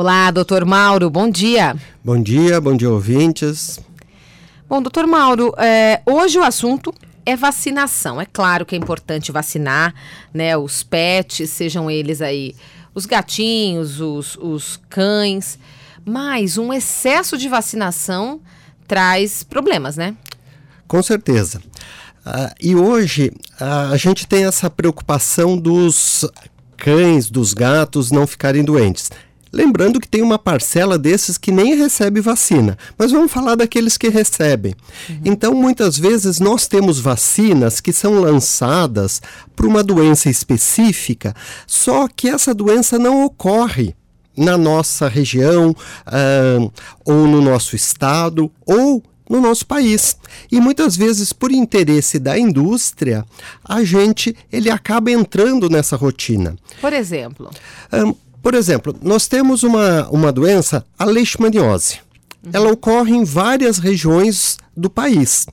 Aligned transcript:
Olá, 0.00 0.30
doutor 0.30 0.64
Mauro, 0.64 1.10
bom 1.10 1.28
dia. 1.28 1.74
Bom 2.04 2.22
dia, 2.22 2.60
bom 2.60 2.76
dia, 2.76 2.88
ouvintes. 2.88 3.80
Bom, 4.68 4.80
doutor 4.80 5.08
Mauro, 5.08 5.52
é, 5.58 6.02
hoje 6.06 6.38
o 6.38 6.44
assunto 6.44 6.94
é 7.26 7.34
vacinação. 7.34 8.20
É 8.20 8.24
claro 8.24 8.64
que 8.64 8.76
é 8.76 8.78
importante 8.78 9.32
vacinar, 9.32 9.92
né? 10.32 10.56
Os 10.56 10.84
pets, 10.84 11.50
sejam 11.50 11.90
eles 11.90 12.22
aí 12.22 12.54
os 12.94 13.06
gatinhos, 13.06 14.00
os, 14.00 14.38
os 14.40 14.80
cães, 14.88 15.58
mas 16.04 16.58
um 16.58 16.72
excesso 16.72 17.36
de 17.36 17.48
vacinação 17.48 18.40
traz 18.86 19.42
problemas, 19.42 19.96
né? 19.96 20.14
Com 20.86 21.02
certeza. 21.02 21.60
Uh, 22.24 22.54
e 22.60 22.76
hoje 22.76 23.32
uh, 23.60 23.92
a 23.92 23.96
gente 23.96 24.28
tem 24.28 24.44
essa 24.44 24.70
preocupação 24.70 25.58
dos 25.58 26.24
cães, 26.76 27.28
dos 27.28 27.52
gatos 27.52 28.12
não 28.12 28.28
ficarem 28.28 28.62
doentes. 28.62 29.10
Lembrando 29.52 30.00
que 30.00 30.08
tem 30.08 30.22
uma 30.22 30.38
parcela 30.38 30.98
desses 30.98 31.38
que 31.38 31.50
nem 31.50 31.74
recebe 31.74 32.20
vacina, 32.20 32.76
mas 32.96 33.12
vamos 33.12 33.32
falar 33.32 33.54
daqueles 33.54 33.96
que 33.96 34.08
recebem. 34.08 34.74
Uhum. 35.08 35.20
Então, 35.24 35.54
muitas 35.54 35.98
vezes 35.98 36.38
nós 36.38 36.66
temos 36.66 37.00
vacinas 37.00 37.80
que 37.80 37.92
são 37.92 38.20
lançadas 38.20 39.20
para 39.56 39.66
uma 39.66 39.82
doença 39.82 40.28
específica, 40.28 41.34
só 41.66 42.08
que 42.08 42.28
essa 42.28 42.54
doença 42.54 42.98
não 42.98 43.24
ocorre 43.24 43.94
na 44.36 44.56
nossa 44.56 45.08
região, 45.08 45.70
uh, 45.70 46.72
ou 47.04 47.26
no 47.26 47.42
nosso 47.42 47.74
estado, 47.74 48.50
ou 48.64 49.02
no 49.28 49.40
nosso 49.40 49.66
país. 49.66 50.16
E 50.50 50.60
muitas 50.60 50.96
vezes, 50.96 51.32
por 51.32 51.52
interesse 51.52 52.18
da 52.18 52.38
indústria, 52.38 53.24
a 53.64 53.84
gente 53.84 54.34
ele 54.50 54.70
acaba 54.70 55.10
entrando 55.10 55.68
nessa 55.68 55.96
rotina. 55.96 56.56
Por 56.80 56.92
exemplo? 56.92 57.50
Um, 57.92 58.14
por 58.48 58.54
exemplo, 58.54 58.96
nós 59.02 59.28
temos 59.28 59.62
uma, 59.62 60.08
uma 60.08 60.32
doença, 60.32 60.82
a 60.98 61.04
leishmaniose. 61.04 61.98
Uhum. 62.42 62.50
Ela 62.54 62.72
ocorre 62.72 63.14
em 63.14 63.22
várias 63.22 63.76
regiões 63.76 64.56
do 64.74 64.88
país. 64.88 65.46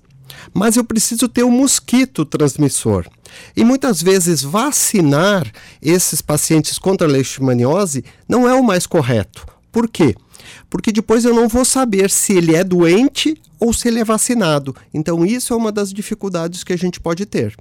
Mas 0.53 0.77
eu 0.77 0.83
preciso 0.85 1.27
ter 1.27 1.43
um 1.43 1.51
mosquito 1.51 2.23
transmissor. 2.23 3.05
E 3.53 3.65
muitas 3.65 4.01
vezes 4.01 4.43
vacinar 4.43 5.45
esses 5.81 6.21
pacientes 6.21 6.79
contra 6.79 7.05
a 7.05 7.11
leishmaniose 7.11 8.05
não 8.29 8.47
é 8.47 8.53
o 8.53 8.63
mais 8.63 8.87
correto. 8.87 9.45
Por 9.73 9.89
quê? 9.89 10.15
Porque 10.69 10.89
depois 10.89 11.25
eu 11.25 11.33
não 11.33 11.49
vou 11.49 11.65
saber 11.65 12.09
se 12.09 12.31
ele 12.31 12.55
é 12.55 12.63
doente 12.63 13.35
ou 13.59 13.73
se 13.73 13.89
ele 13.89 13.99
é 13.99 14.05
vacinado. 14.05 14.73
Então, 14.93 15.25
isso 15.25 15.51
é 15.51 15.57
uma 15.57 15.69
das 15.69 15.91
dificuldades 15.91 16.63
que 16.63 16.71
a 16.71 16.77
gente 16.77 17.01
pode 17.01 17.25
ter. 17.25 17.57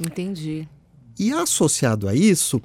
Entendi. 0.00 0.66
E 1.18 1.34
associado 1.34 2.08
a 2.08 2.14
isso, 2.14 2.62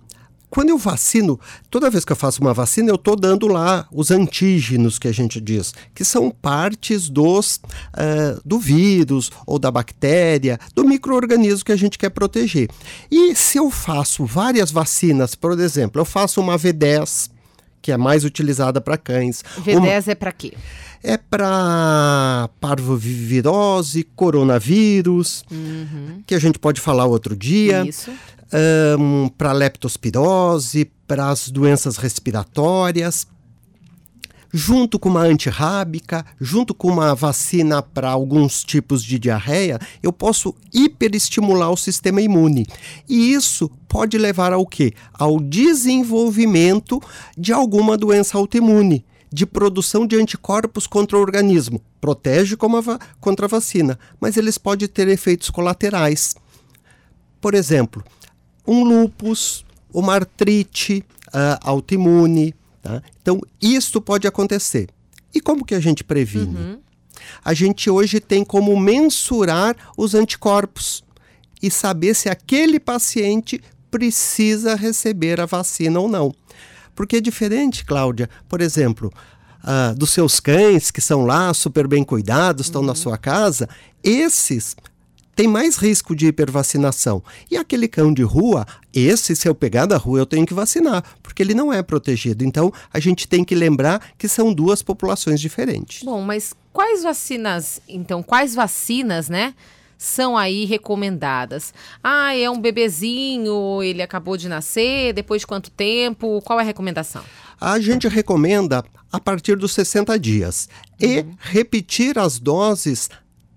quando 0.55 0.69
eu 0.69 0.77
vacino, 0.77 1.37
toda 1.69 1.89
vez 1.89 2.05
que 2.05 2.13
eu 2.13 2.15
faço 2.15 2.39
uma 2.39 2.53
vacina, 2.53 2.89
eu 2.89 2.95
estou 2.95 3.17
dando 3.17 3.45
lá 3.45 3.85
os 3.91 4.09
antígenos 4.09 4.97
que 4.97 5.05
a 5.05 5.11
gente 5.11 5.41
diz, 5.41 5.73
que 5.93 6.05
são 6.05 6.31
partes 6.31 7.09
dos, 7.09 7.57
uh, 7.57 8.39
do 8.45 8.57
vírus 8.57 9.29
ou 9.45 9.59
da 9.59 9.69
bactéria, 9.69 10.57
do 10.73 10.85
microorganismo 10.85 11.65
que 11.65 11.73
a 11.73 11.75
gente 11.75 11.97
quer 11.97 12.09
proteger. 12.09 12.69
E 13.11 13.35
se 13.35 13.57
eu 13.57 13.69
faço 13.69 14.23
várias 14.23 14.71
vacinas, 14.71 15.35
por 15.35 15.59
exemplo, 15.59 15.99
eu 15.99 16.05
faço 16.05 16.39
uma 16.39 16.57
V10, 16.57 17.31
que 17.81 17.91
é 17.91 17.97
mais 17.97 18.23
utilizada 18.23 18.79
para 18.79 18.97
cães. 18.97 19.43
V10 19.59 19.77
uma... 19.77 20.11
é 20.13 20.15
para 20.15 20.31
quê? 20.31 20.53
É 21.03 21.17
para 21.17 22.49
parvovirose, 22.61 24.07
coronavírus, 24.15 25.43
uhum. 25.51 26.23
que 26.25 26.33
a 26.33 26.39
gente 26.39 26.57
pode 26.57 26.79
falar 26.79 27.05
outro 27.05 27.35
dia. 27.35 27.85
Isso 27.85 28.09
um, 28.99 29.29
para 29.29 29.51
leptospirose, 29.51 30.91
para 31.07 31.29
as 31.29 31.49
doenças 31.49 31.97
respiratórias, 31.97 33.27
junto 34.55 34.97
com 34.97 35.09
uma 35.09 35.23
antirrábica, 35.23 36.25
junto 36.39 36.73
com 36.73 36.87
uma 36.89 37.13
vacina 37.13 37.81
para 37.81 38.09
alguns 38.09 38.63
tipos 38.63 39.03
de 39.03 39.19
diarreia, 39.19 39.77
eu 40.01 40.13
posso 40.13 40.55
hiperestimular 40.73 41.69
o 41.69 41.75
sistema 41.77 42.21
imune. 42.21 42.65
E 43.07 43.33
isso 43.33 43.69
pode 43.89 44.17
levar 44.17 44.53
ao 44.53 44.65
quê? 44.65 44.93
Ao 45.13 45.41
desenvolvimento 45.41 47.01
de 47.37 47.51
alguma 47.51 47.97
doença 47.97 48.37
autoimune, 48.37 49.05
de 49.29 49.45
produção 49.45 50.07
de 50.07 50.15
anticorpos 50.15 50.87
contra 50.87 51.17
o 51.17 51.21
organismo. 51.21 51.81
Protege 51.99 52.55
como 52.55 52.77
a 52.77 52.99
contra 53.19 53.47
a 53.47 53.49
vacina, 53.49 53.99
mas 54.21 54.37
eles 54.37 54.57
podem 54.57 54.87
ter 54.87 55.09
efeitos 55.09 55.49
colaterais. 55.49 56.33
Por 57.41 57.53
exemplo, 57.53 58.01
um 58.67 58.83
lupus, 58.83 59.65
uma 59.93 60.13
artrite 60.15 61.03
uh, 61.27 61.59
autoimune. 61.61 62.53
Tá? 62.81 63.01
Então, 63.21 63.39
isso 63.61 64.01
pode 64.01 64.27
acontecer. 64.27 64.89
E 65.33 65.41
como 65.41 65.65
que 65.65 65.75
a 65.75 65.79
gente 65.79 66.03
previne? 66.03 66.55
Uhum. 66.55 66.79
A 67.43 67.53
gente 67.53 67.89
hoje 67.89 68.19
tem 68.19 68.43
como 68.43 68.77
mensurar 68.79 69.75
os 69.97 70.13
anticorpos 70.13 71.03
e 71.61 71.71
saber 71.71 72.13
se 72.13 72.29
aquele 72.29 72.79
paciente 72.79 73.61
precisa 73.89 74.75
receber 74.75 75.39
a 75.39 75.45
vacina 75.45 75.99
ou 75.99 76.07
não. 76.07 76.33
Porque 76.93 77.17
é 77.17 77.21
diferente, 77.21 77.85
Cláudia, 77.85 78.29
por 78.47 78.61
exemplo, 78.61 79.11
uh, 79.63 79.95
dos 79.95 80.11
seus 80.11 80.39
cães 80.39 80.91
que 80.91 81.01
são 81.01 81.25
lá 81.25 81.53
super 81.53 81.87
bem 81.87 82.03
cuidados, 82.03 82.67
estão 82.67 82.81
uhum. 82.81 82.87
na 82.87 82.95
sua 82.95 83.17
casa, 83.17 83.67
esses 84.03 84.75
tem 85.35 85.47
mais 85.47 85.75
risco 85.75 86.15
de 86.15 86.27
hipervacinação. 86.27 87.21
E 87.51 87.57
aquele 87.57 87.87
cão 87.87 88.13
de 88.13 88.23
rua, 88.23 88.65
esse, 88.93 89.35
se 89.35 89.47
eu 89.47 89.53
pegar 89.53 89.85
da 89.85 89.97
rua, 89.97 90.19
eu 90.19 90.25
tenho 90.25 90.45
que 90.45 90.53
vacinar, 90.53 91.03
porque 91.21 91.43
ele 91.43 91.53
não 91.53 91.73
é 91.73 91.83
protegido. 91.83 92.43
Então, 92.43 92.71
a 92.91 92.99
gente 92.99 93.27
tem 93.27 93.43
que 93.43 93.53
lembrar 93.53 94.01
que 94.17 94.27
são 94.27 94.53
duas 94.53 94.81
populações 94.81 95.41
diferentes. 95.41 96.03
Bom, 96.03 96.21
mas 96.21 96.53
quais 96.71 97.03
vacinas, 97.03 97.81
então, 97.87 98.23
quais 98.23 98.55
vacinas, 98.55 99.27
né? 99.27 99.53
São 99.97 100.37
aí 100.37 100.65
recomendadas. 100.65 101.73
Ah, 102.03 102.35
é 102.35 102.49
um 102.49 102.59
bebezinho, 102.59 103.81
ele 103.81 104.01
acabou 104.01 104.35
de 104.35 104.49
nascer, 104.49 105.13
depois 105.13 105.41
de 105.41 105.47
quanto 105.47 105.71
tempo? 105.71 106.41
Qual 106.43 106.59
é 106.59 106.63
a 106.63 106.65
recomendação? 106.65 107.23
A 107.59 107.79
gente 107.79 108.07
recomenda 108.07 108.83
a 109.11 109.19
partir 109.19 109.55
dos 109.55 109.73
60 109.73 110.19
dias 110.19 110.67
uhum. 111.01 111.07
e 111.09 111.25
repetir 111.39 112.19
as 112.19 112.39
doses 112.39 113.09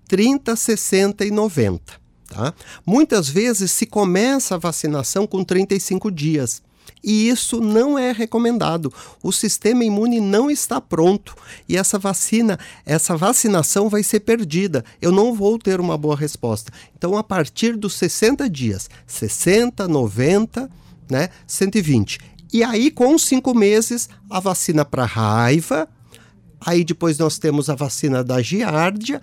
30, 0.09 0.55
60 0.55 1.23
e 1.23 1.31
90. 1.31 1.93
Tá? 2.27 2.53
Muitas 2.85 3.29
vezes 3.29 3.71
se 3.71 3.85
começa 3.85 4.55
a 4.55 4.57
vacinação 4.57 5.25
com 5.25 5.43
35 5.43 6.11
dias. 6.11 6.61
E 7.03 7.29
isso 7.29 7.61
não 7.61 7.97
é 7.97 8.11
recomendado. 8.11 8.91
O 9.23 9.31
sistema 9.31 9.85
imune 9.85 10.19
não 10.19 10.49
está 10.49 10.81
pronto 10.81 11.35
e 11.67 11.77
essa 11.77 11.97
vacina, 11.97 12.59
essa 12.85 13.15
vacinação 13.15 13.87
vai 13.87 14.03
ser 14.03 14.21
perdida. 14.21 14.83
Eu 15.01 15.11
não 15.11 15.33
vou 15.33 15.57
ter 15.57 15.79
uma 15.79 15.97
boa 15.97 16.15
resposta. 16.15 16.73
Então, 16.97 17.15
a 17.15 17.23
partir 17.23 17.77
dos 17.77 17.93
60 17.93 18.49
dias, 18.49 18.89
60, 19.07 19.87
90, 19.87 20.69
né, 21.09 21.29
120. 21.47 22.19
E 22.51 22.63
aí, 22.63 22.89
com 22.89 23.17
cinco 23.17 23.53
meses, 23.53 24.09
a 24.29 24.39
vacina 24.39 24.83
para 24.83 25.05
raiva. 25.05 25.87
Aí 26.59 26.83
depois 26.83 27.17
nós 27.17 27.37
temos 27.37 27.69
a 27.69 27.75
vacina 27.75 28.21
da 28.21 28.41
giardia, 28.41 29.21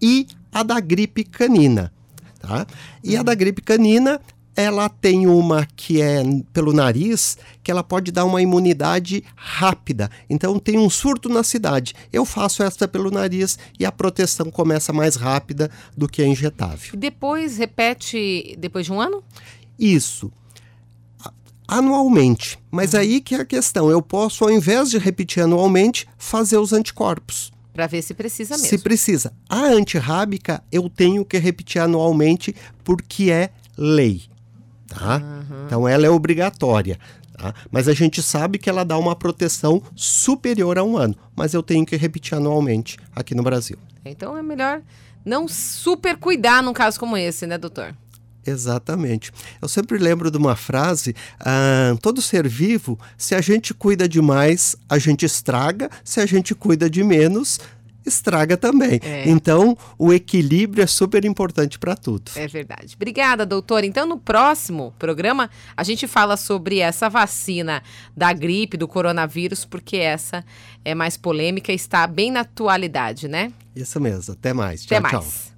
e 0.00 0.26
a 0.52 0.62
da 0.62 0.80
gripe 0.80 1.24
canina. 1.24 1.92
Tá? 2.40 2.66
E 3.02 3.16
a 3.16 3.22
da 3.22 3.34
gripe 3.34 3.60
canina, 3.60 4.20
ela 4.58 4.88
tem 4.88 5.28
uma 5.28 5.68
que 5.76 6.00
é 6.02 6.20
pelo 6.52 6.72
nariz, 6.72 7.38
que 7.62 7.70
ela 7.70 7.84
pode 7.84 8.10
dar 8.10 8.24
uma 8.24 8.42
imunidade 8.42 9.22
rápida. 9.36 10.10
Então 10.28 10.58
tem 10.58 10.76
um 10.76 10.90
surto 10.90 11.28
na 11.28 11.44
cidade. 11.44 11.94
Eu 12.12 12.24
faço 12.24 12.62
essa 12.62 12.88
pelo 12.88 13.08
nariz 13.08 13.56
e 13.78 13.86
a 13.86 13.92
proteção 13.92 14.50
começa 14.50 14.92
mais 14.92 15.14
rápida 15.14 15.70
do 15.96 16.08
que 16.08 16.22
a 16.22 16.26
injetável. 16.26 16.90
E 16.92 16.96
depois 16.96 17.56
repete 17.56 18.56
depois 18.58 18.86
de 18.86 18.92
um 18.92 19.00
ano? 19.00 19.22
Isso. 19.78 20.32
Anualmente. 21.68 22.58
Mas 22.68 22.94
uhum. 22.94 23.00
aí 23.00 23.20
que 23.20 23.36
é 23.36 23.40
a 23.40 23.44
questão. 23.44 23.90
Eu 23.90 24.02
posso, 24.02 24.42
ao 24.42 24.50
invés 24.50 24.90
de 24.90 24.98
repetir 24.98 25.42
anualmente, 25.42 26.08
fazer 26.16 26.56
os 26.56 26.72
anticorpos. 26.72 27.52
Para 27.78 27.86
ver 27.86 28.02
se 28.02 28.12
precisa 28.12 28.56
mesmo. 28.56 28.70
Se 28.70 28.78
precisa. 28.78 29.32
A 29.48 29.60
antirrábica 29.60 30.60
eu 30.72 30.90
tenho 30.90 31.24
que 31.24 31.38
repetir 31.38 31.80
anualmente 31.80 32.52
porque 32.82 33.30
é 33.30 33.50
lei. 33.76 34.22
Tá? 34.88 35.18
Uhum. 35.18 35.64
Então 35.64 35.86
ela 35.86 36.04
é 36.04 36.10
obrigatória. 36.10 36.98
Tá? 37.34 37.54
Mas 37.70 37.86
a 37.86 37.94
gente 37.94 38.20
sabe 38.20 38.58
que 38.58 38.68
ela 38.68 38.84
dá 38.84 38.98
uma 38.98 39.14
proteção 39.14 39.80
superior 39.94 40.76
a 40.76 40.82
um 40.82 40.96
ano. 40.96 41.14
Mas 41.36 41.54
eu 41.54 41.62
tenho 41.62 41.86
que 41.86 41.94
repetir 41.94 42.36
anualmente 42.36 42.96
aqui 43.14 43.32
no 43.32 43.44
Brasil. 43.44 43.78
Então 44.04 44.36
é 44.36 44.42
melhor 44.42 44.82
não 45.24 45.46
super 45.46 46.16
cuidar 46.16 46.64
num 46.64 46.72
caso 46.72 46.98
como 46.98 47.16
esse, 47.16 47.46
né, 47.46 47.56
doutor? 47.56 47.94
Exatamente. 48.48 49.30
Eu 49.60 49.68
sempre 49.68 49.98
lembro 49.98 50.30
de 50.30 50.38
uma 50.38 50.56
frase: 50.56 51.14
ah, 51.40 51.96
todo 52.00 52.22
ser 52.22 52.48
vivo, 52.48 52.98
se 53.16 53.34
a 53.34 53.40
gente 53.40 53.74
cuida 53.74 54.08
demais, 54.08 54.76
a 54.88 54.98
gente 54.98 55.24
estraga, 55.24 55.90
se 56.04 56.20
a 56.20 56.26
gente 56.26 56.54
cuida 56.54 56.88
de 56.88 57.02
menos, 57.04 57.60
estraga 58.08 58.56
também. 58.56 59.00
É. 59.02 59.28
Então, 59.28 59.76
o 59.98 60.12
equilíbrio 60.12 60.82
é 60.82 60.86
super 60.86 61.24
importante 61.24 61.78
para 61.78 61.94
tudo. 61.94 62.30
É 62.34 62.46
verdade. 62.46 62.94
Obrigada, 62.96 63.46
doutora. 63.46 63.86
Então, 63.86 64.06
no 64.06 64.18
próximo 64.18 64.92
programa, 64.98 65.48
a 65.76 65.84
gente 65.84 66.06
fala 66.06 66.36
sobre 66.36 66.80
essa 66.80 67.08
vacina 67.08 67.82
da 68.16 68.32
gripe, 68.32 68.76
do 68.76 68.88
coronavírus, 68.88 69.64
porque 69.64 69.98
essa 69.98 70.44
é 70.84 70.94
mais 70.94 71.16
polêmica 71.16 71.70
e 71.70 71.76
está 71.76 72.06
bem 72.06 72.30
na 72.30 72.40
atualidade, 72.40 73.28
né? 73.28 73.52
Isso 73.76 74.00
mesmo. 74.00 74.32
Até 74.32 74.52
mais. 74.52 74.84
Até 74.84 75.00
tchau, 75.00 75.02
mais. 75.02 75.24
tchau. 75.24 75.57